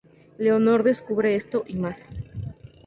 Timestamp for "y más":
1.67-2.07